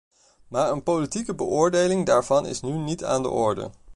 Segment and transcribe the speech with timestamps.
[0.47, 3.71] Maar een politieke beoordeling daarvan is nu niet aan de orde.